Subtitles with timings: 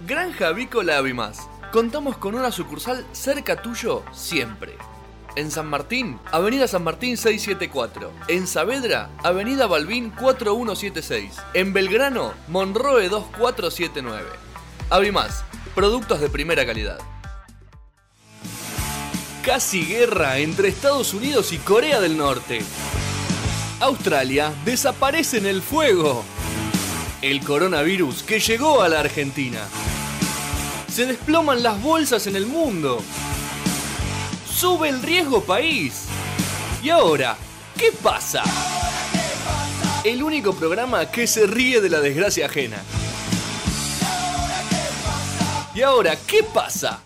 [0.00, 1.48] Granja Avícola Avimas.
[1.70, 4.76] Contamos con una sucursal cerca tuyo siempre.
[5.36, 8.10] En San Martín, Avenida San Martín 674.
[8.28, 11.36] En Saavedra, Avenida Balbín 4176.
[11.54, 14.28] En Belgrano, Monroe 2479.
[14.90, 15.44] Avimás,
[15.74, 16.98] productos de primera calidad.
[19.44, 22.60] Casi guerra entre Estados Unidos y Corea del Norte.
[23.80, 26.24] Australia desaparece en el fuego.
[27.22, 29.60] El coronavirus que llegó a la Argentina.
[30.88, 32.98] Se desploman las bolsas en el mundo.
[34.44, 36.08] Sube el riesgo país.
[36.82, 37.36] ¿Y ahora
[37.78, 38.42] qué pasa?
[40.04, 42.82] El único programa que se ríe de la desgracia ajena.
[45.76, 47.04] ¿Y ahora qué pasa?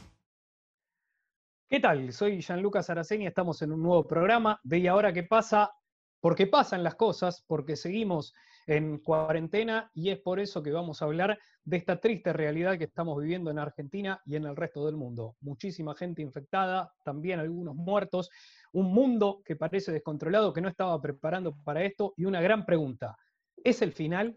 [1.69, 2.11] ¿Qué tal?
[2.15, 5.75] Soy Gianluca Saraceni, estamos en un nuevo programa de ¿Y ahora qué pasa?
[6.21, 8.33] Porque pasan las cosas, porque seguimos
[8.67, 12.85] en cuarentena y es por eso que vamos a hablar de esta triste realidad que
[12.85, 15.37] estamos viviendo en Argentina y en el resto del mundo.
[15.41, 18.31] Muchísima gente infectada, también algunos muertos,
[18.73, 23.17] un mundo que parece descontrolado, que no estaba preparando para esto y una gran pregunta.
[23.63, 24.37] ¿Es el final?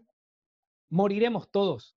[0.90, 1.96] ¿Moriremos todos?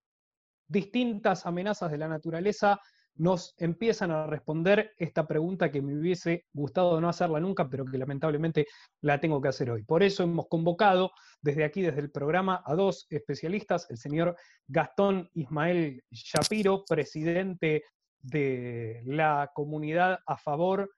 [0.67, 2.79] Distintas amenazas de la naturaleza
[3.15, 7.97] nos empiezan a responder esta pregunta que me hubiese gustado no hacerla nunca, pero que
[7.97, 8.67] lamentablemente
[9.01, 9.83] la tengo que hacer hoy.
[9.83, 11.11] Por eso hemos convocado
[11.41, 14.35] desde aquí, desde el programa, a dos especialistas, el señor
[14.67, 17.83] Gastón Ismael Shapiro, presidente
[18.21, 20.91] de la comunidad a favor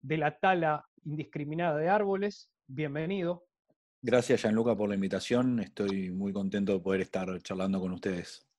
[0.00, 2.50] de la tala indiscriminada de árboles.
[2.66, 3.44] Bienvenido.
[4.02, 5.60] Gracias, Gianluca, por la invitación.
[5.60, 8.49] Estoy muy contento de poder estar charlando con ustedes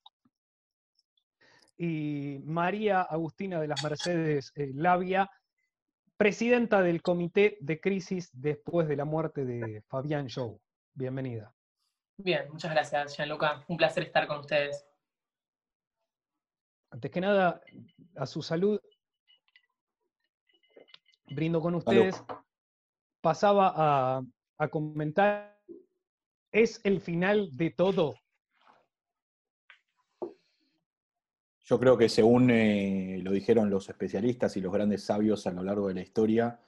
[1.82, 5.28] y María Agustina de las Mercedes eh, Labia,
[6.16, 10.60] presidenta del Comité de Crisis después de la muerte de Fabián Show.
[10.94, 11.52] Bienvenida.
[12.18, 13.64] Bien, muchas gracias, Gianluca.
[13.66, 14.86] Un placer estar con ustedes.
[16.92, 17.60] Antes que nada,
[18.14, 18.80] a su salud,
[21.30, 22.22] brindo con ustedes.
[23.20, 24.22] Pasaba a,
[24.58, 25.58] a comentar,
[26.52, 28.14] ¿es el final de todo
[31.64, 35.62] Yo creo que según eh, lo dijeron los especialistas y los grandes sabios a lo
[35.62, 36.60] largo de la historia,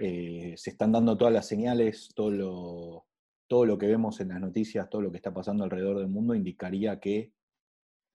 [0.00, 3.06] eh, se están dando todas las señales, todo lo,
[3.46, 6.34] todo lo que vemos en las noticias, todo lo que está pasando alrededor del mundo
[6.34, 7.32] indicaría que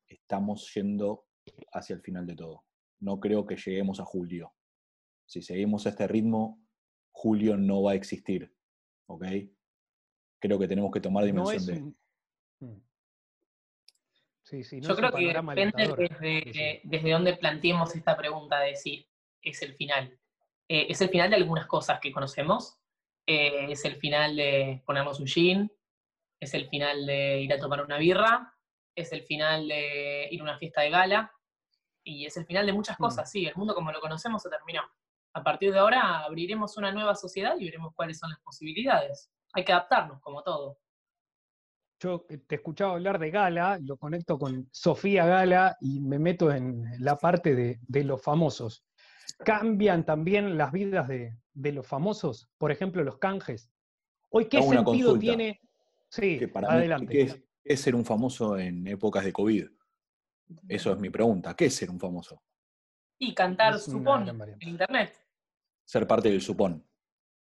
[0.08, 1.28] estamos yendo
[1.72, 2.66] hacia el final de todo.
[3.00, 4.54] No creo que lleguemos a julio.
[5.26, 6.62] Si seguimos a este ritmo,
[7.12, 8.54] julio no va a existir.
[9.08, 9.26] ¿Ok?
[10.40, 11.66] Creo que tenemos que tomar dimensión
[12.60, 12.82] de...
[14.52, 19.10] Yo creo que depende desde, desde dónde planteemos esta pregunta de si
[19.42, 20.18] es el final.
[20.70, 22.78] Eh, ¿Es el final de algunas cosas que conocemos?
[23.26, 25.72] Eh, ¿Es el final de ponernos un jean?
[26.40, 28.54] ¿Es el final de ir a tomar una birra?
[28.96, 31.32] ¿Es el final de ir a una fiesta de gala?
[32.04, 33.04] Y es el final de muchas mm.
[33.04, 34.82] cosas, sí, el mundo como lo conocemos se terminó.
[35.34, 39.30] A partir de ahora abriremos una nueva sociedad y veremos cuáles son las posibilidades.
[39.54, 40.80] Hay que adaptarnos, como todo
[42.00, 46.86] yo te escuchaba hablar de Gala, lo conecto con Sofía Gala y me meto en
[47.00, 48.86] la parte de, los famosos.
[49.40, 52.50] ¿Cambian también las vidas de, los famosos?
[52.58, 53.72] Por ejemplo, los canjes.
[54.30, 55.60] Hoy, ¿qué sentido tiene?
[56.10, 57.12] Sí, adelante.
[57.12, 59.68] ¿qué es, ser un famoso en épocas de COVID?
[60.70, 61.56] Eso es mi pregunta.
[61.56, 62.42] ¿Qué es ser un famoso?
[63.18, 64.30] Y cantar supón
[64.60, 65.14] en internet.
[65.84, 66.86] Ser parte del supón.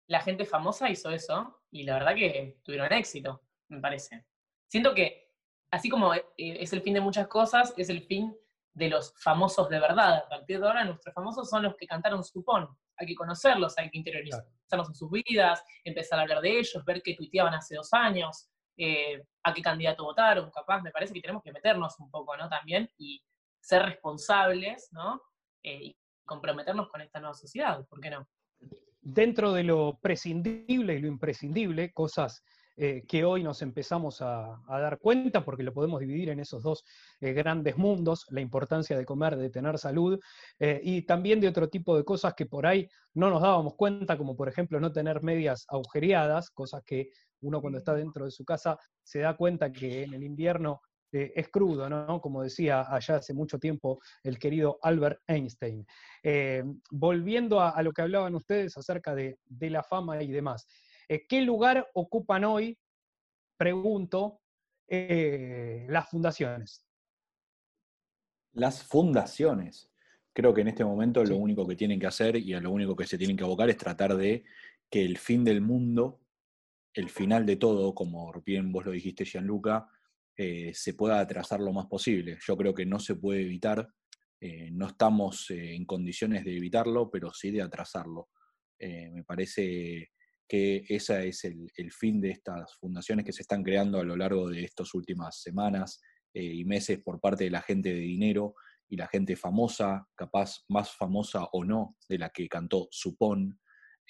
[0.07, 4.25] La gente famosa hizo eso y la verdad que tuvieron éxito, me parece.
[4.73, 5.29] Siento que,
[5.69, 8.35] así como eh, es el fin de muchas cosas, es el fin
[8.73, 10.23] de los famosos de verdad.
[10.25, 12.67] A partir de ahora, nuestros famosos son los que cantaron Supón.
[12.97, 17.03] Hay que conocerlos, hay que interiorizarlos en sus vidas, empezar a hablar de ellos, ver
[17.03, 20.81] qué tuiteaban hace dos años, eh, a qué candidato votaron, capaz.
[20.81, 22.49] Me parece que tenemos que meternos un poco, ¿no?
[22.49, 23.21] También y
[23.59, 25.21] ser responsables, ¿no?
[25.61, 28.27] Eh, y comprometernos con esta nueva sociedad, ¿por qué no?
[29.01, 32.43] Dentro de lo prescindible y lo imprescindible, cosas
[32.75, 36.83] eh, que hoy nos empezamos a, dar cuenta, porque lo podemos dividir en esos dos
[37.19, 40.19] eh, grandes mundos, la importancia de comer, de tener salud,
[40.59, 44.17] eh, y también de otro tipo de cosas que por ahí no nos dábamos cuenta,
[44.17, 47.09] como por ejemplo no tener medias agujereadas, cosas que
[47.41, 50.81] uno cuando está dentro de su casa se da cuenta que en el invierno
[51.11, 52.19] es crudo, ¿no?
[52.19, 55.85] Como decía allá hace mucho tiempo el querido Albert Einstein.
[56.89, 60.65] volviendo a, lo que hablaban ustedes acerca de, de la fama y demás.
[61.07, 62.77] Eh, ¿Qué lugar ocupan hoy,
[63.57, 64.41] pregunto,
[64.87, 66.85] eh, las fundaciones?
[68.53, 69.89] Las fundaciones.
[70.33, 72.95] Creo que en este momento lo único que tienen que hacer y a lo único
[72.95, 74.43] que se tienen que abocar es tratar de
[74.89, 76.21] que el fin del mundo,
[76.93, 79.89] el final de todo, como bien vos lo dijiste, Gianluca,
[80.35, 82.37] eh, se pueda atrasar lo más posible.
[82.45, 83.87] Yo creo que no se puede evitar,
[84.39, 88.29] eh, no estamos eh, en condiciones de evitarlo, pero sí de atrasarlo.
[88.79, 90.11] me parece
[90.53, 94.47] que ese es el, fin de estas fundaciones que se están creando a lo largo
[94.47, 95.99] de estas últimas semanas
[96.31, 98.53] y meses por parte de la gente de dinero
[98.87, 103.59] y la gente famosa, capaz más famosa o no, de la que cantó Supón,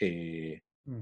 [0.01, 1.01] mm.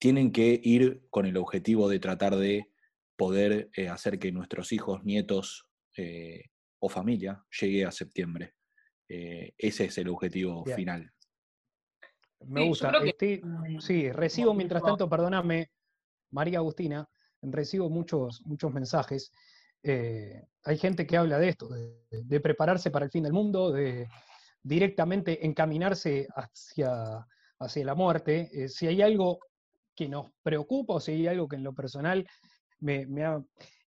[0.00, 2.70] tienen que ir con el objetivo de tratar de
[3.14, 5.68] poder eh, hacer que nuestros hijos, nietos
[5.98, 6.44] eh,
[6.80, 8.54] o familia llegue a septiembre.
[9.06, 11.12] Eh, ese es el objetivo final.
[12.46, 12.92] Me gusta.
[13.80, 15.70] sí, recibo mientras tanto, perdóname,
[16.30, 17.08] María Agustina,
[17.42, 19.32] recibo muchos, muchos mensajes.
[19.82, 24.08] hay gente que habla de esto, de, prepararse para el fin del mundo, de
[24.62, 27.26] directamente encaminarse hacia,
[27.58, 28.68] hacia la muerte.
[28.68, 29.40] si hay algo
[29.98, 32.24] que nos preocupa o si hay algo que en lo personal
[32.78, 33.42] me, ha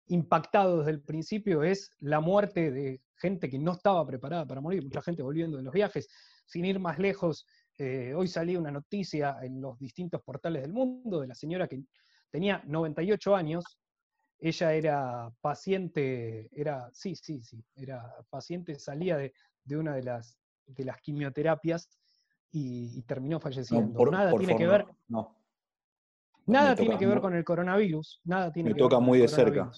[0.07, 4.83] impactado desde el principio es la muerte de gente que no estaba preparada para morir,
[4.83, 6.09] mucha gente volviendo de los viajes,
[6.47, 7.45] sin ir más lejos.
[7.81, 11.81] Eh, hoy salía una noticia en los distintos portales del mundo de la señora que
[12.29, 13.79] tenía 98 años,
[14.41, 19.33] ella era paciente, era, sí, sí, sí, era paciente, salía de,
[19.77, 20.37] una de las,
[20.67, 21.89] de las quimioterapias
[22.51, 24.05] y, terminó falleciendo.
[24.07, 24.87] Nada tiene que ver.
[25.07, 25.37] No.
[26.47, 28.23] Nada tiene que ver con el coronavirus.
[28.25, 29.71] Nada tiene me que toca ver muy de cerca.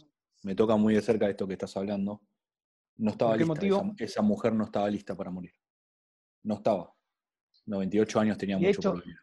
[0.43, 2.23] Me toca muy de cerca esto que estás hablando.
[2.97, 3.55] No estaba lista.
[3.55, 3.94] Motivo?
[3.99, 5.52] Esa, mujer no estaba lista para morir.
[6.44, 6.94] No estaba.
[7.71, 9.17] 98 años tenía mucho por vivir.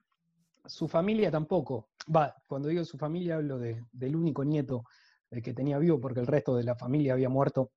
[0.66, 1.90] Su familia tampoco.
[2.14, 4.84] Va, cuando digo su familia hablo del único nieto
[5.32, 7.72] eh, que tenía vivo, porque el resto de la familia había muerto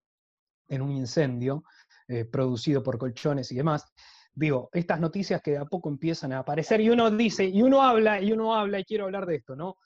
[0.69, 1.65] en un incendio
[2.09, 3.85] eh, producido por colchones y demás
[4.35, 7.83] digo, estas noticias que de a poco empiezan a aparecer y uno dice, y uno
[7.83, 9.77] habla, y uno habla, y quiero hablar de esto, ¿no?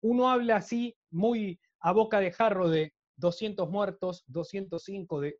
[0.00, 5.38] Uno habla así, muy a boca de jarro de 200 muertos, 205 de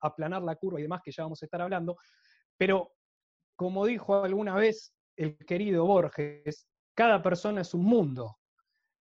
[0.00, 1.96] aplanar la curva y demás, que ya vamos a estar hablando,
[2.56, 2.92] pero
[3.60, 8.38] como dijo alguna vez el querido Borges, cada persona es un mundo.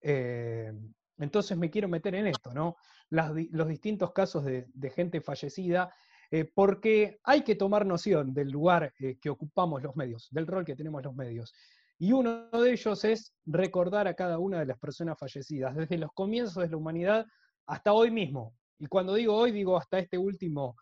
[0.02, 0.74] Eh,
[1.18, 2.76] entonces me quiero meter en esto, ¿no?
[3.10, 5.94] los distintos casos de, gente fallecida
[6.30, 10.66] eh, porque hay que tomar noción del lugar eh, que ocupamos los medios, del rol
[10.66, 11.54] que tenemos los medios.
[11.98, 16.12] Y uno de ellos es recordar a cada una de las personas fallecidas, desde los
[16.12, 17.26] comienzos de la humanidad
[17.66, 18.58] hasta hoy mismo.
[18.78, 20.76] Y cuando digo hoy, digo hasta este último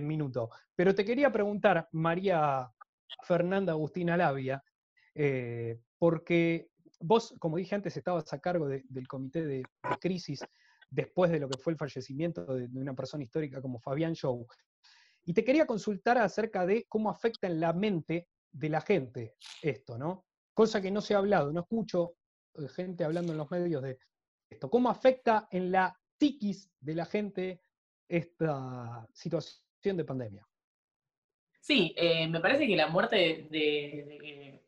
[0.00, 0.50] minuto.
[0.74, 2.70] Pero te quería preguntar, María
[3.22, 4.62] Fernanda Agustina Labia,
[5.98, 6.68] porque
[7.00, 9.62] vos, como dije antes, estabas a cargo del comité de,
[10.00, 10.44] crisis
[10.90, 14.46] después de lo que fue el fallecimiento de, de, una persona histórica como Fabián Show.
[15.24, 19.98] Y te quería consultar acerca de cómo afecta en la mente de la gente esto,
[19.98, 20.26] ¿no?
[20.54, 22.14] Cosa que no se ha hablado, no escucho
[22.54, 23.98] eh, gente hablando en los medios de
[24.48, 24.68] esto.
[24.68, 27.62] ¿Cómo afecta en la psiquis de la gente
[28.08, 30.49] esta situación de pandemia?
[31.60, 34.62] Sí, eh, me parece que la muerte de,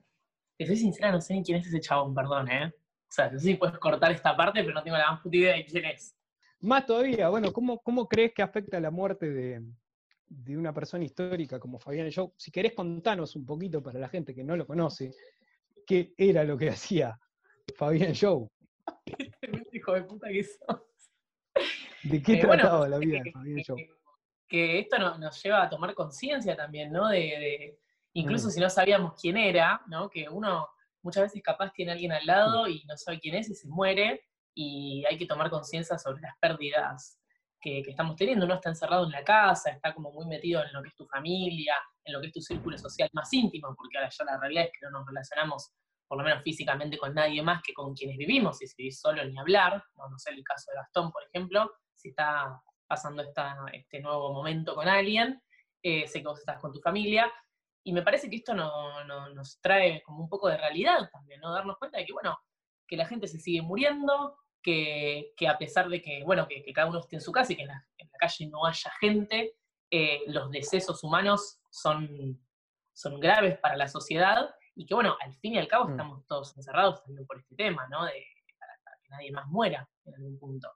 [0.56, 2.67] Te soy sincera, no sé ni quién es ese chabón, perdón, ¿eh?
[2.67, 5.37] O sea, no sé si puedes cortar esta parte, pero no tengo la más puta
[5.37, 6.15] idea de quién es.
[6.61, 9.62] Más todavía, bueno, ¿cómo, cómo crees que afecta la muerte de,
[10.33, 14.35] de una persona histórica como Fabián Show, si querés contanos un poquito para la gente
[14.35, 15.12] que no lo conoce,
[15.87, 17.19] qué era lo que hacía
[17.77, 18.50] Fabián Show.
[19.73, 20.83] hijo de puta que sos.
[22.05, 23.77] ¿De qué eh, trataba la vida de Fabián Show?
[24.52, 27.08] Que, esto nos lleva a tomar conciencia también, ¿no?
[27.08, 27.79] De,
[28.12, 28.50] incluso mm.
[28.50, 30.10] si no sabíamos quién era, ¿no?
[30.10, 30.69] Que uno
[31.03, 33.67] muchas veces capaz tiene a alguien al lado y no sabe quién es y se
[33.69, 34.22] muere,
[34.55, 37.19] y hay que tomar conciencia sobre las pérdidas
[37.60, 38.44] que, estamos teniendo.
[38.44, 41.06] Uno está encerrado en la casa, está como muy metido en lo que es tu
[41.06, 41.74] familia,
[42.05, 44.70] en lo que es tu círculo social más íntimo, porque ahora ya la realidad es
[44.72, 45.72] que no nos relacionamos,
[46.06, 49.24] por lo menos físicamente, con nadie más que con quienes vivimos, y si vivís solo
[49.24, 52.60] ni hablar, no, sé el caso de Gastón, por ejemplo, si está
[52.93, 55.43] pasando esta, este nuevo momento con alguien,
[55.82, 57.32] eh, sé que vos estás con tu familia,
[57.82, 61.55] y me parece que esto no, nos trae como un poco de realidad también, ¿no?
[61.55, 62.39] Darnos cuenta de que, bueno,
[62.87, 66.99] que la gente se sigue muriendo, que, a pesar de que, bueno, que, cada uno
[66.99, 67.82] esté en su casa y que en la,
[68.20, 69.55] calle no haya gente,
[69.91, 72.39] eh, los decesos humanos son,
[72.93, 75.91] son graves para la sociedad y que, bueno, al fin y al cabo mm.
[75.93, 78.05] estamos todos encerrados también por este tema, ¿no?
[78.05, 78.22] De,
[78.58, 80.69] para, que nadie más muera en algún punto.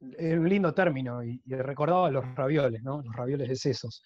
[0.00, 3.02] Es un lindo término y, recordaba los ravioles, ¿no?
[3.02, 4.02] Los ravioles de sesos.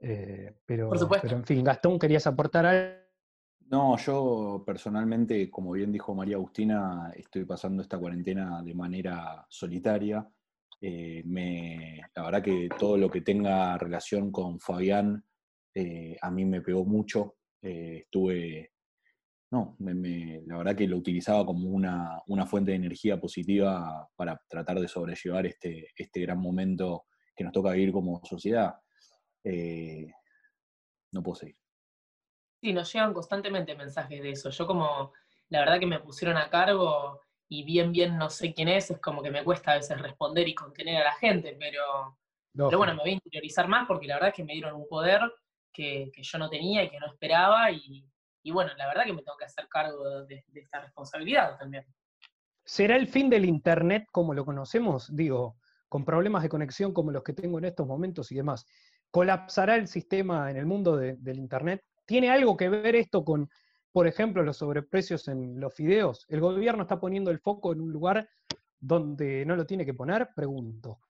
[0.00, 3.08] Eh, pero, pero en fin, Gastón, ¿querías aportar algo?
[3.70, 10.26] No, yo personalmente, como bien dijo María Agustina, estoy pasando esta cuarentena de manera solitaria.
[10.80, 11.22] Eh,
[12.14, 15.22] la verdad que todo lo que tenga relación con Fabián
[15.74, 17.36] eh, a mí me pegó mucho.
[17.60, 18.72] Eh, estuve
[19.50, 24.88] no, la verdad que lo utilizaba como una, fuente de energía positiva para tratar de
[24.88, 28.74] sobrellevar este, este gran momento que nos toca vivir como sociedad.
[29.44, 30.06] Eh,
[31.12, 31.56] no puedo seguir.
[32.60, 34.50] Sí, nos llegan constantemente mensajes de eso.
[34.50, 35.12] Yo como,
[35.48, 39.00] la verdad que me pusieron a cargo y bien, bien no sé quién es, es
[39.00, 42.18] como que me cuesta a veces responder y contener a la gente, pero,
[42.52, 44.86] pero bueno, me voy a interiorizar más porque la verdad es que me dieron un
[44.88, 45.20] poder
[45.72, 48.04] que, que yo no tenía y que no esperaba y,
[48.48, 51.84] y bueno, la verdad que me tengo que hacer cargo de, esta responsabilidad también.
[52.64, 55.14] ¿Será el fin del Internet como lo conocemos?
[55.14, 58.64] Digo, con problemas de conexión como los que tengo en estos momentos y demás.
[59.10, 61.84] ¿Colapsará el sistema en el mundo del Internet?
[62.06, 63.50] ¿Tiene algo que ver esto con,
[63.92, 66.24] por ejemplo, los sobreprecios en los fideos?
[66.30, 68.30] ¿El gobierno está poniendo el foco en un lugar
[68.80, 70.30] donde no lo tiene que poner?
[70.34, 71.00] Pregunto.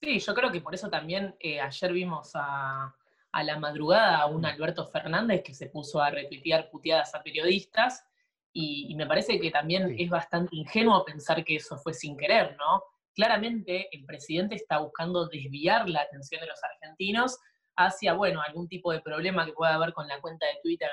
[0.00, 2.94] Sí, yo creo que por eso también eh, ayer vimos a,
[3.38, 8.04] a la madrugada a un Alberto Fernández que se puso a retuitear puteadas a periodistas
[8.52, 12.82] y, me parece que también es bastante ingenuo pensar que eso fue sin querer, ¿no?
[13.14, 17.38] Claramente el presidente está buscando desviar la atención de los argentinos
[17.76, 20.90] hacia, bueno, algún tipo de problema que pueda haber con la cuenta de Twitter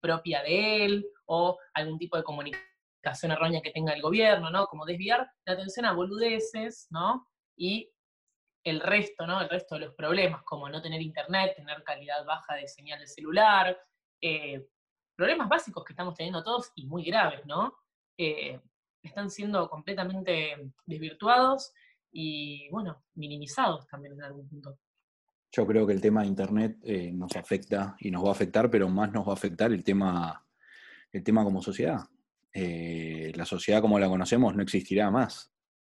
[0.00, 4.66] propia de él o algún tipo de comunicación errónea que tenga el gobierno, ¿no?
[4.68, 7.28] Como desviar la atención a boludeces, ¿no?
[7.58, 7.90] Y
[8.64, 9.42] el resto, ¿no?
[9.42, 13.06] El resto de los problemas, como no tener internet, tener calidad baja de señal de
[13.06, 13.78] celular,
[14.20, 14.66] eh,
[15.14, 17.74] problemas básicos que estamos teniendo todos y muy graves, ¿no?
[18.16, 18.58] Eh,
[19.02, 21.74] están siendo completamente desvirtuados
[22.10, 24.78] y, bueno, minimizados también en algún punto.
[25.52, 28.70] Yo creo que el tema de Internet eh, nos afecta y nos va a afectar,
[28.70, 30.44] pero más nos va a afectar el tema,
[31.12, 32.00] el tema como sociedad.
[32.54, 35.53] la sociedad como la conocemos no existirá más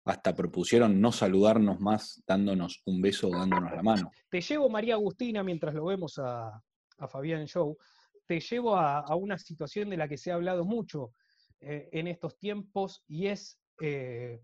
[0.06, 4.12] hasta propusieron no saludarnos más dándonos un beso o dándonos la mano.
[4.30, 6.62] Te llevo, María Agustina, mientras lo vemos a,
[7.10, 7.78] Fabián Show,
[8.26, 11.12] te llevo a, una situación de la que se ha hablado mucho
[11.60, 14.42] eh, en estos tiempos y es, eh,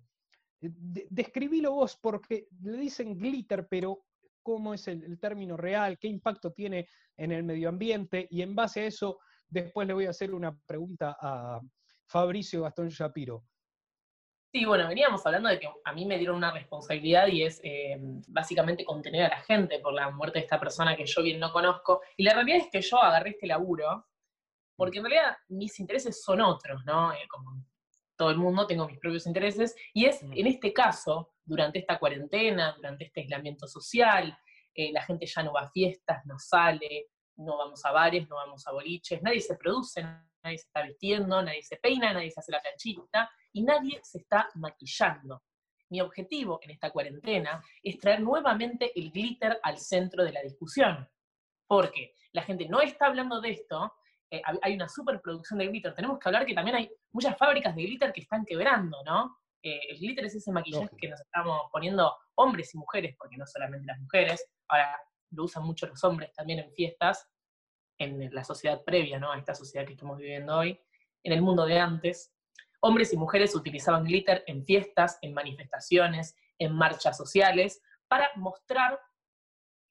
[0.59, 4.03] describilo vos porque le dicen glitter, pero
[4.43, 5.97] ¿cómo es el, término real?
[5.97, 8.27] ¿Qué impacto tiene en el medio ambiente?
[8.29, 11.61] Y en base a eso, después le voy a hacer una pregunta a
[12.05, 13.45] Fabricio Gastón Shapiro.
[14.53, 17.97] Sí, bueno, veníamos hablando de que a mí me dieron una responsabilidad y es eh,
[18.27, 21.53] básicamente contener a la gente por la muerte de esta persona que yo bien no
[21.53, 22.01] conozco.
[22.17, 24.07] Y la realidad es que yo agarré este laburo
[24.75, 27.13] porque en realidad mis intereses son otros, ¿no?
[27.13, 27.63] Eh, como
[28.17, 32.73] todo el mundo tengo mis propios intereses y es en este caso, durante esta cuarentena,
[32.75, 34.37] durante este aislamiento social,
[34.75, 38.35] eh, la gente ya no va a fiestas, no sale, no vamos a bares, no
[38.35, 42.41] vamos a boliches, nadie se produce, nadie se está vistiendo, nadie se peina, nadie se
[42.41, 45.43] hace la planchita y nadie se está maquillando.
[45.89, 51.07] Mi objetivo en esta cuarentena es traer nuevamente el glitter al centro de la discusión,
[51.67, 53.93] porque la gente no está hablando de esto,
[54.29, 57.83] eh, hay una superproducción de glitter, tenemos que hablar que también hay muchas fábricas de
[57.83, 59.37] glitter que están quebrando, ¿no?
[59.61, 63.45] Eh, el glitter es ese maquillaje que nos estamos poniendo hombres y mujeres, porque no
[63.45, 64.97] solamente las mujeres, ahora
[65.31, 67.27] lo usan mucho los hombres también en fiestas,
[67.97, 69.31] en la sociedad previa, ¿no?
[69.31, 70.79] A esta sociedad que estamos viviendo hoy,
[71.23, 72.33] en el mundo de antes,
[72.81, 78.99] hombres y mujeres utilizaban glitter en fiestas, en manifestaciones, en marchas sociales, para mostrar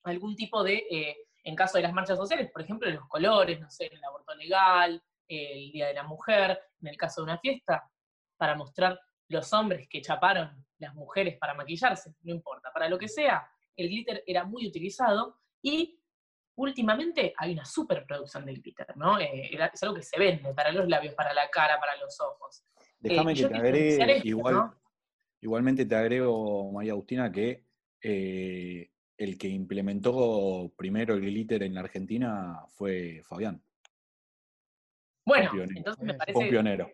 [0.05, 3.71] algún tipo de, eh, en caso de las marchas sociales, por ejemplo, los colores, no
[3.71, 7.89] sé, el aborto legal, el Día de la Mujer, en el caso de una fiesta,
[8.37, 13.09] para mostrar los hombres que chaparon las mujeres para maquillarse, no importa, para lo que
[13.09, 16.01] sea, el glitter era muy utilizado y
[16.57, 19.19] últimamente hay una superproducción del glitter, ¿no?
[19.19, 22.65] Eh, es algo que se vende para los labios, para la cara, para los ojos.
[23.01, 24.73] Déjame eh, que te agregue, igual,
[25.41, 27.65] igualmente te agrego, María Agustina, que
[28.03, 33.63] eh, el que implementó primero el glitter en la Argentina fue Fabián.
[35.25, 36.39] Bueno, entonces me parece...
[36.39, 36.91] Un pionero.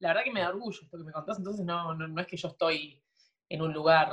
[0.00, 2.36] La verdad que me da orgullo esto que me contás, entonces no, no, es que
[2.36, 3.00] yo estoy
[3.48, 4.10] en un lugar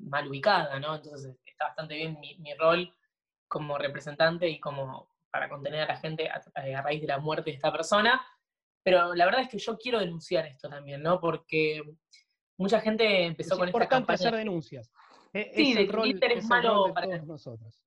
[0.00, 0.94] mal ubicada, ¿no?
[0.94, 2.92] Entonces está bastante bien mi, mi rol
[3.48, 7.56] como representante y como para contener a la gente a, raíz de la muerte de
[7.56, 8.20] esta persona.
[8.90, 11.20] Pero la verdad es que yo quiero denunciar esto también, ¿no?
[11.20, 11.80] Porque
[12.56, 14.14] mucha gente empezó con esta campaña.
[14.16, 14.90] hacer denuncias.
[15.32, 17.84] E, sí, de que el glitter es, malo para nosotros.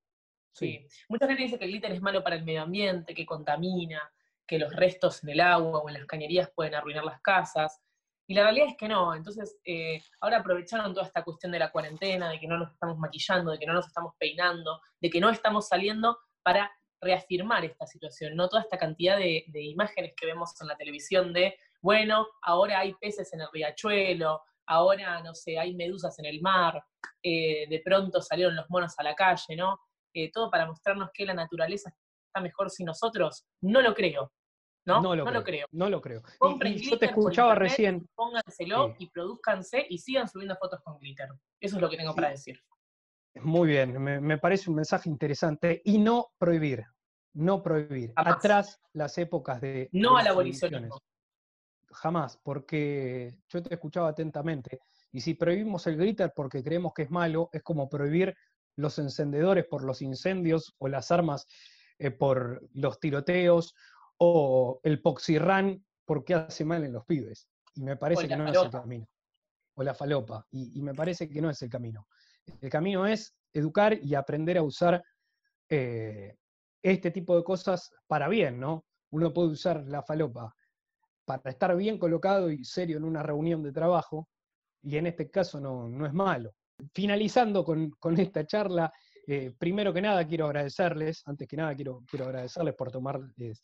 [0.54, 0.88] Sí.
[1.10, 4.02] mucha gente dice que el glitter es malo para el medio ambiente, que contamina,
[4.48, 7.82] que los restos en el agua o en las cañerías pueden arruinar las casas.
[8.26, 9.14] Y la realidad es que no.
[9.14, 12.98] Entonces, eh, ahora aprovecharon toda esta cuestión de la cuarentena, de que no nos estamos
[12.98, 16.72] maquillando, de que no nos estamos peinando, de que no estamos saliendo para
[17.04, 18.50] reafirmar esta situación, ¿no?
[18.50, 23.34] Toda esta cantidad de, imágenes que vemos en la televisión de, bueno, ahora hay peces
[23.34, 26.84] en el riachuelo, ahora, no sé, hay medusas en el mar,
[27.22, 29.80] eh, de pronto salieron los monos a la calle, ¿no?
[30.14, 31.90] Eh, todo para mostrarnos que la naturaleza
[32.28, 34.32] está mejor sin nosotros, no lo creo.
[34.86, 35.02] ¿No?
[35.02, 35.68] No lo, creo, creo.
[35.72, 36.20] No lo creo.
[36.20, 38.10] Y- Compren y yo te escuchaba internet, recién.
[38.16, 38.96] Pónganselo Sí.
[39.06, 41.30] y produzcanse y sigan subiendo fotos con glitter.
[41.62, 42.60] Eso es lo que tengo para decir.
[43.36, 45.82] Muy bien, me, me parece un mensaje interesante.
[45.86, 46.84] Y no prohibir,
[47.34, 48.14] no prohibir.
[48.16, 48.36] Jamás.
[48.36, 49.90] Atrás las épocas de.
[49.92, 51.02] No de al abolicionismo.
[51.92, 54.80] Jamás, porque yo te escuchaba atentamente.
[55.12, 58.36] Y si prohibimos el glitter porque creemos que es malo, es como prohibir
[58.76, 61.46] los encendedores por los incendios o las armas
[62.00, 63.76] eh, por los tiroteos
[64.18, 67.48] o el poxirrán porque hace mal en los pibes.
[67.76, 69.08] Y me parece que no es el camino.
[69.76, 70.48] O la falopa.
[70.52, 72.08] Y, y me parece que no es el camino.
[72.60, 75.04] El camino es educar y aprender a usar
[75.70, 76.36] eh,
[76.84, 78.86] este tipo de cosas para bien, ¿no?
[79.12, 80.54] Uno puede usar la falopa
[81.26, 84.28] para estar bien colocado y serio en una reunión de trabajo,
[84.82, 86.52] y en este caso no, no es malo.
[86.94, 88.92] Finalizando con, con esta charla,
[89.26, 93.62] eh, primero que nada quiero agradecerles, antes que nada quiero, quiero agradecerles por tomarles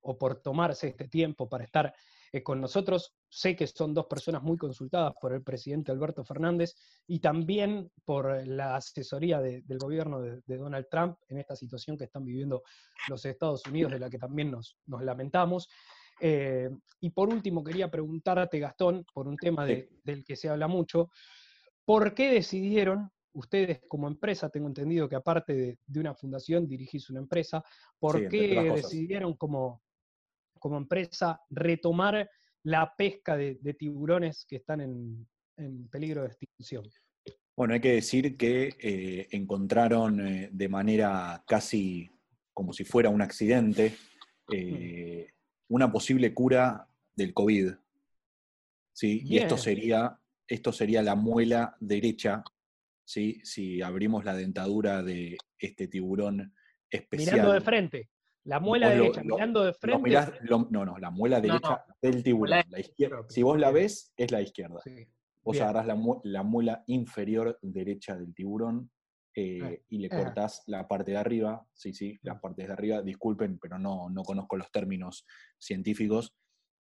[0.00, 1.94] o por tomarse este tiempo para estar
[2.36, 3.14] eh, con nosotros.
[3.28, 6.74] Sé que son dos personas muy consultadas por el presidente Alberto Fernández
[7.06, 11.96] y también por la asesoría de- del gobierno de, de Donald Trump en esta situación
[11.96, 12.62] que están viviendo
[13.08, 15.68] los Estados Unidos, de la que también nos, nos lamentamos.
[16.20, 20.66] Eh, y por último, quería preguntarte, Gastón, por un tema de- del que se habla
[20.66, 21.10] mucho,
[21.84, 27.10] ¿por qué decidieron, ustedes como empresa, tengo entendido que aparte de, de una fundación dirigís
[27.10, 27.62] una empresa,
[27.98, 29.82] ¿por Sí, qué decidieron como,
[30.58, 32.28] como empresa retomar
[32.64, 36.84] la pesca de, de tiburones que están en, en peligro de extinción?
[37.56, 42.10] Bueno, hay que decir que eh, encontraron eh, de manera casi
[42.52, 43.94] como si fuera un accidente
[44.52, 45.30] eh,
[45.68, 47.72] una posible cura del COVID.
[48.92, 49.22] ¿sí?
[49.24, 52.44] Y esto sería, esto sería la muela derecha,
[53.04, 53.40] ¿sí?
[53.42, 56.54] si abrimos la dentadura de este tiburón
[56.88, 57.34] especial.
[57.34, 58.10] Mirando de frente.
[58.46, 60.02] La muela lo- derecha, lo- mirando de Lo frente.
[60.02, 62.62] mirás- lo- no, no, la muela derecha del tiburón.
[62.70, 63.24] La izquierda.
[63.28, 64.80] Si vos la ves, es la izquierda.
[64.84, 65.06] Sí.
[65.42, 65.64] Vos Bien.
[65.64, 68.90] agarrás la, mu- la muela inferior derecha del tiburón
[69.38, 70.24] eh, Ah, y le ajá.
[70.24, 71.66] cortás la parte de arriba.
[71.74, 75.26] Sí, sí, las partes de arriba, disculpen, pero no, no conozco los términos
[75.58, 76.34] científicos.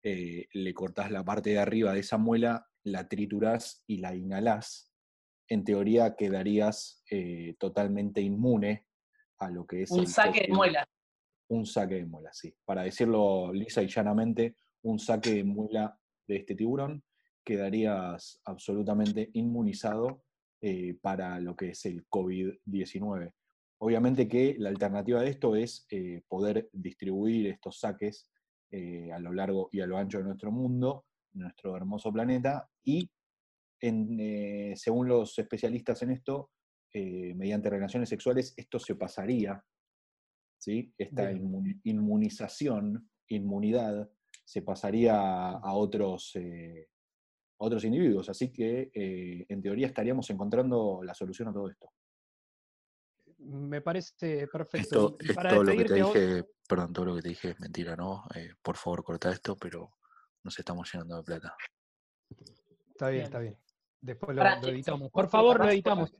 [0.07, 4.91] eh, le cortás la parte de arriba de esa muela, la triturás y la inhalás.
[5.49, 8.85] En teoría quedarías eh, totalmente inmune
[9.39, 10.87] a lo que es Un el saque de muela.
[11.47, 12.53] Un saque de muela, sí.
[12.65, 17.03] Para decirlo lisa y llanamente, un saque de muela de este tiburón,
[17.43, 20.23] quedarías absolutamente inmunizado
[20.61, 23.31] eh, para lo que es el COVID-19.
[23.79, 28.27] Obviamente que la alternativa de esto es eh, poder distribuir estos saques
[28.71, 33.09] eh, a lo largo y a lo ancho de nuestro mundo, nuestro hermoso planeta, y
[33.79, 36.49] según los especialistas en esto,
[36.91, 39.63] mediante relaciones sexuales, esto se pasaría
[40.65, 40.91] ¿sí?
[40.97, 41.31] Esta
[41.83, 44.09] inmunización, inmunidad,
[44.43, 45.15] se pasaría
[45.51, 46.87] a, otros, eh,
[47.59, 48.29] a otros individuos.
[48.29, 51.91] Así que, eh, en teoría, estaríamos encontrando la solución a todo esto.
[53.37, 54.77] Me parece perfecto.
[54.79, 57.21] Esto Y- y es para todo lo que te vos- dije, perdón, todo lo que
[57.21, 58.23] te dije es mentira, ¿no?
[58.33, 59.91] Eh, por favor, corta esto, pero
[60.43, 61.55] nos estamos llenando de plata.
[62.89, 63.23] Está bien, Bien.
[63.25, 63.57] está bien.
[64.01, 65.11] Después lo, editamos.
[65.11, 66.11] Por favor, lo editamos.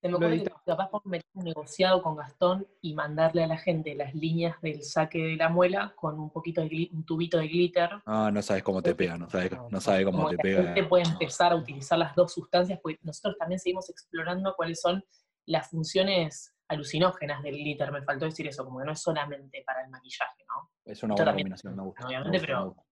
[0.00, 3.58] Se me ocurre que capaz podemos meter un negociado con Gastón y mandarle a la
[3.58, 7.48] gente las líneas del saque de la muela con un poquito de un tubito de
[7.48, 7.90] glitter.
[8.06, 10.58] Ah, no sabes cómo te pega, no sabes, No, sabes cómo Como te que la
[10.62, 10.88] gente pega.
[10.88, 15.04] puede empezar a utilizar las dos sustancias, porque nosotros también seguimos explorando cuáles son
[15.46, 17.92] las funciones alucinógenas del glitter.
[17.92, 20.70] Me faltó decir eso, como que no es solamente para el maquillaje, ¿no?
[20.84, 22.00] Es una Esto buena combinación, me gusta.
[22.00, 22.46] me obviamente, me gusta.
[22.46, 22.86] Pero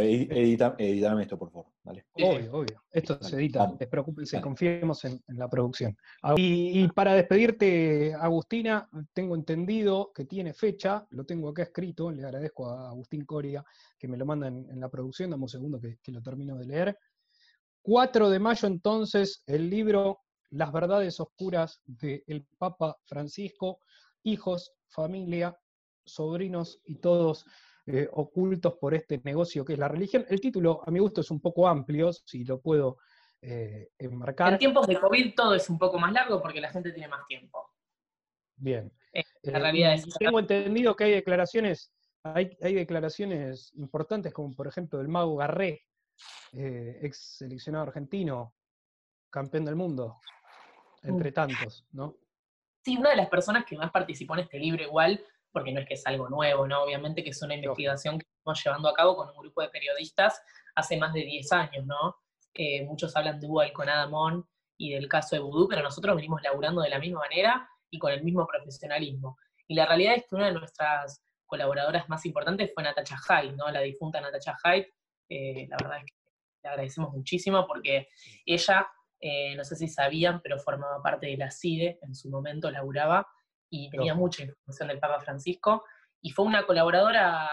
[0.00, 1.66] edi- edita- editame esto, por favor.
[1.82, 2.06] Dale.
[2.14, 2.82] Obvio, obvio.
[2.90, 3.70] Esto se edita.
[3.78, 4.42] Despreocúpense, Dale.
[4.42, 5.94] confiemos en, en la producción.
[6.36, 12.24] Y, y para despedirte, Agustina, tengo entendido que tiene fecha, lo tengo acá escrito, le
[12.24, 13.62] agradezco a Agustín Coria
[13.98, 16.56] que me lo manda en, en la producción, dame un segundo que, que lo termino
[16.56, 16.98] de leer.
[17.82, 20.20] 4 de mayo entonces, el libro
[20.50, 23.80] Las verdades oscuras del Papa Francisco,
[24.22, 25.54] hijos, familia,
[26.06, 27.44] sobrinos y todos
[27.86, 30.24] eh, ocultos por este negocio que es la religión.
[30.28, 32.96] El título, a mi gusto, es un poco amplio, si lo puedo
[33.42, 34.54] eh, enmarcar.
[34.54, 37.26] En tiempos de COVID todo es un poco más largo porque la gente tiene más
[37.26, 37.72] tiempo.
[38.56, 38.90] Bien.
[39.12, 41.92] Eh, la realidad es tengo entendido que hay declaraciones,
[42.22, 45.82] hay, hay declaraciones importantes, como por ejemplo del mago Garré,
[46.52, 48.54] ex seleccionado argentino,
[49.28, 50.20] campeón del mundo,
[51.02, 52.16] entre tantos, ¿no?
[52.82, 55.22] Sí, una de las personas que más participó en este libro igual,
[55.54, 56.82] porque no es que es algo nuevo, ¿no?
[56.82, 60.42] Obviamente que es una investigación que estamos llevando a cabo con un grupo de periodistas
[60.74, 62.16] hace más de 10 años, ¿no?
[62.52, 66.82] Eh, muchos hablan de Hugo Alconadamón y del caso de Vudú, pero nosotros venimos laburando
[66.82, 69.38] de la misma manera y con el mismo profesionalismo.
[69.68, 73.70] Y la realidad es que una de nuestras colaboradoras más importantes fue Natacha Hyde, ¿no?
[73.70, 74.92] La difunta Natacha Hyde.
[75.28, 76.14] Eh, la verdad es que
[76.64, 78.08] le agradecemos muchísimo porque
[78.44, 78.88] ella,
[79.20, 83.28] eh, no sé si sabían, pero formaba parte de la CIDE en su momento, laburaba
[83.74, 85.84] y tenía mucha información del Papa Francisco
[86.20, 87.50] y fue una colaboradora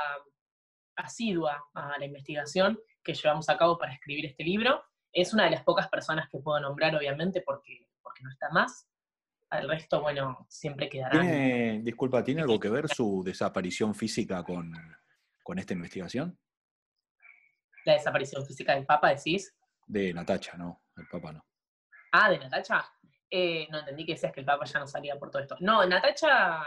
[0.96, 4.84] asidua a la investigación que llevamos a cabo para escribir este libro.
[5.12, 8.88] Es una de las pocas personas que puedo nombrar, obviamente, porque, porque no está más.
[9.50, 11.22] Al resto, bueno, siempre quedará.
[11.82, 14.72] disculpa, ¿tiene algo que ver su desaparición física con,
[15.44, 16.38] con esta investigación?
[17.84, 19.56] La desaparición física del Papa, decís.
[19.88, 21.44] De Natacha, no, el Papa no.
[22.12, 22.86] Ah, de Natacha.
[23.32, 25.56] Eh, no entendí que decías que el Papa ya no salía por todo esto.
[25.62, 26.64] No, Natacha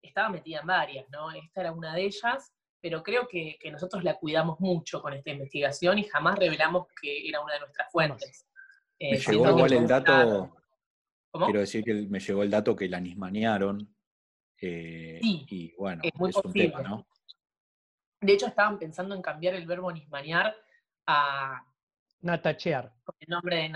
[0.00, 1.32] estaba metida en varias, ¿no?
[1.32, 5.98] Esta era una de ellas pero creo que, nosotros la cuidamos mucho con esta investigación
[5.98, 8.46] y jamás revelamos que era una de nuestras fuentes.
[8.98, 10.56] me eh, llegó igual el dato,
[11.32, 13.94] quiero decir que me llegó el dato que la nismanearon,
[14.62, 17.06] eh, y bueno, es, un tema, ¿no?
[18.20, 20.54] De hecho, estaban pensando en cambiar el verbo nismanear
[21.06, 21.64] a...
[22.22, 22.92] Natachear.
[23.18, 23.68] El nombre de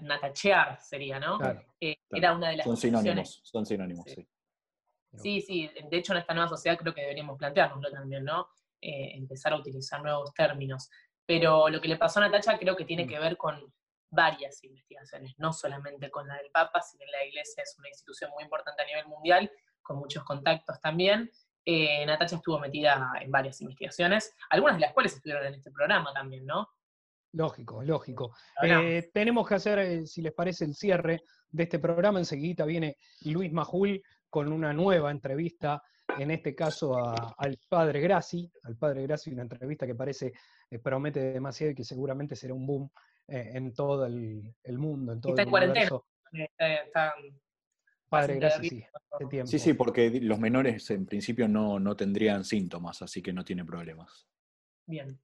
[0.00, 1.38] natachear sería, ¿no?
[1.80, 4.26] Eh, era una de las Son sinónimos, son sinónimos, sí.
[5.14, 8.48] Sí, sí, de hecho en esta nueva sociedad creo que deberíamos planteárnoslo también, ¿no?
[8.80, 10.88] Eh, empezar a utilizar nuevos términos.
[11.26, 13.08] Pero lo que le pasó a Natacha creo que tiene mm.
[13.08, 13.72] que ver con
[14.10, 18.44] varias investigaciones, no solamente con la del Papa, sino la Iglesia es una institución muy
[18.44, 19.50] importante a nivel mundial,
[19.82, 21.30] con muchos contactos también.
[21.64, 26.12] Eh, Natacha estuvo metida en varias investigaciones, algunas de las cuales estuvieron en este programa
[26.12, 26.68] también, ¿no?
[27.32, 28.34] Lógico, lógico.
[28.62, 32.18] Eh, tenemos que hacer, si les parece, el cierre de este programa.
[32.18, 35.82] Enseguida viene Luis Majul con una nueva entrevista,
[36.18, 36.94] en este caso
[37.38, 40.32] al padre Grassi, al padre Grassi, una entrevista que parece,
[40.70, 42.90] eh, promete demasiado y que seguramente será un boom
[43.28, 45.90] eh, en todo el, mundo, en todo está el en cuarentena.
[46.58, 47.14] Está,
[48.10, 48.84] padre Grassi, sí,
[49.44, 53.64] Sí, sí, porque los menores en principio no, no tendrían síntomas, así que no tiene
[53.64, 54.26] problemas.
[54.86, 55.18] Bien.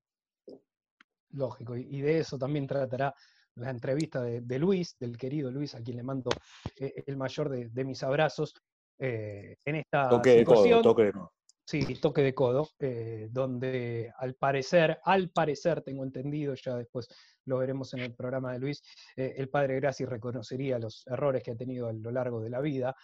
[1.30, 3.14] Lógico, y de eso también tratará
[3.58, 6.30] la entrevista de, Luis, del querido Luis, a quien le mando
[6.76, 8.54] eh, el mayor de, mis abrazos,
[8.98, 10.64] eh, en esta toque situación.
[10.64, 11.32] De codo, toque de codo.
[11.64, 17.08] Sí, toque de codo, eh, donde al parecer, al parecer, tengo entendido, ya después
[17.44, 18.82] lo veremos en el programa de Luis,
[19.16, 22.60] eh, el padre Graci reconocería los errores que ha tenido a lo largo de la
[22.60, 22.96] vida,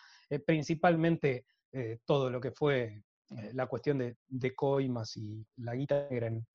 [0.46, 1.44] principalmente
[2.04, 3.02] todo lo que fue
[3.52, 6.46] la cuestión de, de, coimas y la guita negra en,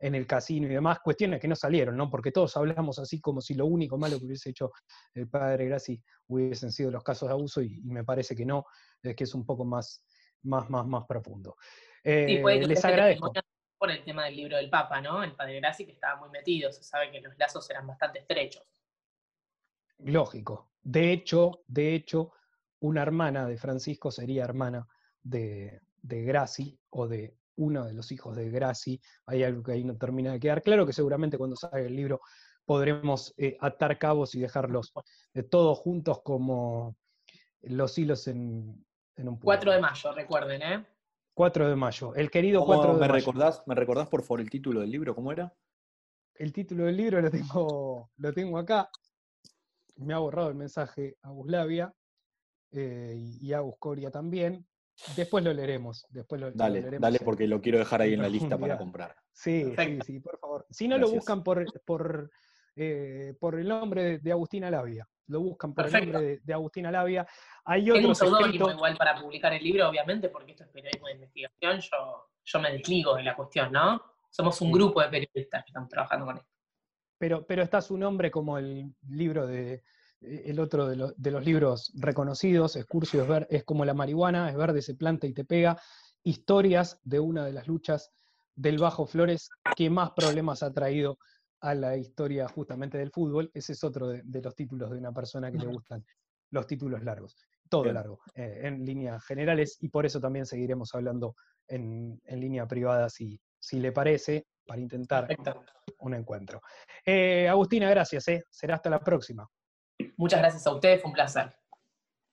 [0.00, 2.08] en el casino y demás, cuestiones que no salieron, ¿no?
[2.08, 4.72] Porque todos hablamos así como si lo único malo que hubiese hecho
[5.14, 8.64] el padre Graci hubiesen sido los casos de abuso y, me parece que no,
[9.02, 10.04] es que es un poco más,
[10.42, 11.56] más, más, más profundo.
[12.02, 13.32] Eh, les agradezco.
[13.78, 15.22] Por el tema del libro del Papa, ¿no?
[15.22, 18.62] El padre Graci que estaba muy metido, se sabe que los lazos eran bastante estrechos.
[19.98, 20.72] Lógico.
[20.82, 22.32] De hecho, de hecho,
[22.80, 24.86] una hermana de Francisco sería hermana
[25.22, 29.84] de, de Graci o de uno de los hijos de Graci, hay algo que ahí
[29.84, 32.20] no termina de quedar claro, que seguramente cuando salga el libro
[32.64, 34.92] podremos eh, atar cabos y dejarlos
[35.34, 36.96] eh, todos juntos como
[37.62, 38.84] los hilos en,
[39.16, 39.44] un punto.
[39.44, 40.86] 4 de mayo, recuerden, ¿eh?
[41.34, 42.14] 4 de mayo.
[42.14, 43.12] El querido 4 de me mayo.
[43.12, 45.14] Recordás, ¿Me recordás por favor el título del libro?
[45.14, 45.52] ¿Cómo era?
[46.34, 48.88] El título del libro lo tengo, lo tengo acá.
[49.96, 51.92] Me ha borrado el mensaje a Buslavia
[52.72, 54.66] eh, y a Buscoria también.
[55.16, 56.06] Después lo leeremos.
[56.10, 59.16] Después lo, dale, leeremos dale, porque lo quiero dejar ahí en la lista para comprar.
[59.32, 60.66] Sí, sí, sí, por favor.
[60.70, 62.30] Si no lo buscan por, por,
[62.76, 65.08] eh, por el nombre de Agustina Labia.
[65.28, 67.26] Lo buscan por el nombre de, Agustina Labia.
[67.64, 71.14] Hay Tengo un seudónimo igual para publicar el libro, obviamente, porque esto es periodismo de
[71.14, 71.80] investigación.
[71.80, 74.02] Yo, yo me desligo de la cuestión, ¿no?
[74.28, 76.48] Somos un grupo de periodistas que estamos trabajando con esto.
[77.18, 79.82] Pero, pero está su nombre como el libro de,
[80.20, 84.94] el otro de, los libros reconocidos, Excursio es, es como la marihuana, es verde, se
[84.94, 85.80] planta y te pega,
[86.22, 88.10] historias de una de las luchas
[88.54, 91.18] del Bajo Flores que más problemas ha traído
[91.60, 93.50] a la historia justamente del fútbol.
[93.54, 96.04] Ese es otro de, los títulos de una persona que le gustan
[96.50, 97.36] los títulos largos,
[97.68, 101.36] todo largo, eh, en líneas generales, y por eso también seguiremos hablando
[101.68, 105.28] en, línea privada si, si le parece, para intentar
[106.00, 106.60] un encuentro.
[107.04, 108.44] Eh, Agustina, gracias, eh.
[108.50, 109.48] será hasta la próxima.
[110.20, 111.50] Muchas gracias a ustedes, fue un placer.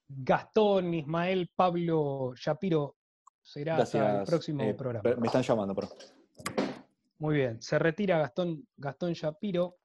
[0.08, 2.98] Gastón, Ismael, Pablo, Shapiro,
[3.40, 5.16] será hasta el próximo eh, programa.
[5.16, 5.96] Me están llamando, perdón.
[7.18, 9.76] Muy bien, se retira Gastón, Gastón Shapiro,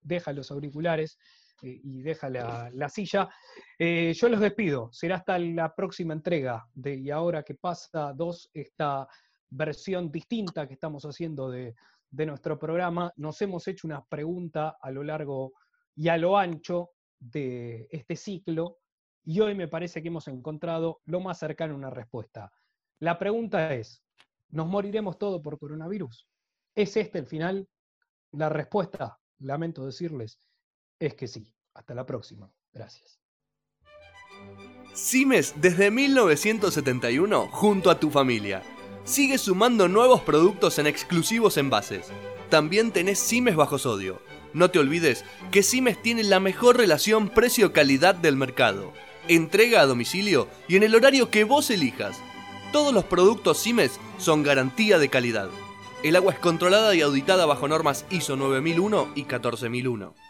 [0.00, 1.18] deja los auriculares
[1.60, 3.28] eh, y deja la, silla.
[3.76, 8.48] Eh, yo los despido, será hasta la próxima entrega de Y ahora que pasa dos,
[8.54, 9.08] esta
[9.50, 11.74] versión distinta que estamos haciendo de,
[12.12, 13.12] de nuestro programa.
[13.16, 15.54] Nos hemos hecho una pregunta a lo largo
[15.96, 18.78] y a lo ancho de este ciclo,
[19.24, 22.52] y hoy me parece que hemos encontrado lo más cercano a una respuesta.
[22.98, 24.02] La pregunta es,
[24.48, 26.26] ¿nos moriremos todos por coronavirus?
[26.74, 27.68] ¿Es este el final?
[28.32, 30.40] La respuesta, lamento decirles,
[30.98, 31.52] es que sí.
[31.74, 32.50] Hasta la próxima.
[32.72, 33.20] Gracias.
[34.94, 38.62] Simes desde 1971 junto a tu familia.
[39.04, 42.10] Sigue sumando nuevos productos en exclusivos envases.
[42.50, 44.20] También tenés Simes bajo sodio.
[44.52, 48.92] No te olvides que Simes tiene la mejor relación precio-calidad del mercado.
[49.28, 52.18] Entrega a domicilio y en el horario que vos elijas.
[52.72, 55.48] Todos los productos Simes son garantía de calidad.
[56.02, 60.27] El agua es controlada y auditada bajo normas ISO 9001 y 14001.